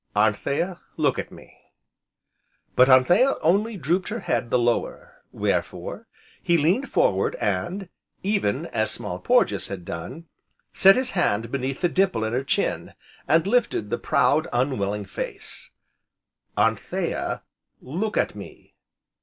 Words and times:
"Anthea, 0.15 0.79
look 0.97 1.19
at 1.19 1.31
me!" 1.31 1.55
But 2.75 2.89
Anthea 2.89 3.35
only 3.43 3.77
drooped 3.77 4.09
her 4.09 4.21
head 4.21 4.49
the 4.49 4.57
lower; 4.57 5.21
wherefore, 5.31 6.07
he 6.41 6.57
leaned 6.57 6.89
forward, 6.89 7.35
and 7.35 7.87
even 8.23 8.65
as 8.65 8.89
Small 8.89 9.19
Porges 9.19 9.67
had 9.67 9.85
done, 9.85 10.25
set 10.73 10.95
his 10.95 11.11
hand 11.11 11.51
beneath 11.51 11.81
the 11.81 11.87
dimple 11.87 12.23
in 12.23 12.33
her 12.33 12.43
chin, 12.43 12.95
and 13.27 13.45
lifted 13.45 13.91
the 13.91 13.99
proud, 13.99 14.47
un 14.51 14.79
willing 14.79 15.05
face: 15.05 15.69
"Anthea, 16.57 17.43
look 17.79 18.17
at 18.17 18.33
me!" 18.33 18.73